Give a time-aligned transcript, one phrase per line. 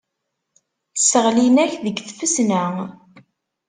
[0.95, 2.63] Sseɣlin-ak deg tfesna.